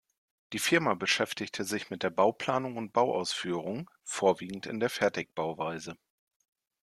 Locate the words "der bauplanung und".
2.01-2.91